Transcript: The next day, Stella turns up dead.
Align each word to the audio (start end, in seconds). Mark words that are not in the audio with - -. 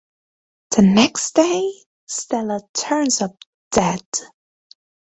The 0.75 0.81
next 0.81 1.35
day, 1.35 1.71
Stella 2.07 2.61
turns 2.73 3.21
up 3.21 3.35
dead. 3.69 4.01